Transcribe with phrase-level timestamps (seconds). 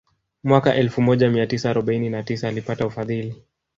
[0.43, 3.43] Mwaka elfu moja mia tisa arobaini na tisa alipata ufadhili